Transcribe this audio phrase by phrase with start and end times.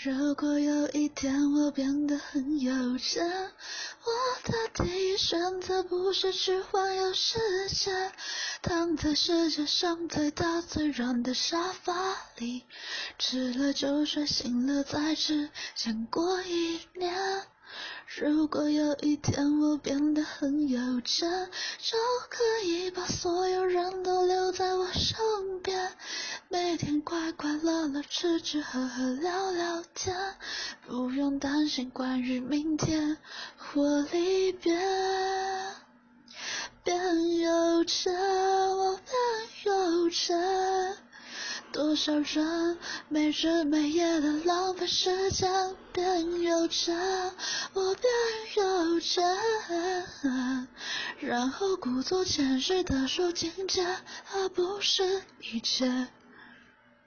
[0.00, 3.28] 如果有一天我变得很有钱，
[4.04, 8.12] 我的第一选择不是去环游世界，
[8.62, 12.62] 躺在世界上最大最软的沙发里，
[13.18, 17.42] 吃了就睡，醒了再吃，先过一年。
[18.16, 21.98] 如果有一天我变得很有钱，就
[22.30, 24.67] 可以把所有人都留在，
[26.70, 30.14] 每天快快乐乐吃吃喝喝聊聊天，
[30.86, 33.16] 不用担心关于明天
[33.56, 34.78] 或离别。
[36.84, 39.14] 变有钱，我变
[39.64, 40.36] 有钱。
[41.72, 42.76] 多少人
[43.08, 46.94] 没日没夜的浪费时间变有钱，
[47.72, 48.04] 我变
[48.58, 49.24] 有钱，
[51.20, 53.86] 然后故作谦虚的说境界，
[54.34, 56.08] 而不是一切。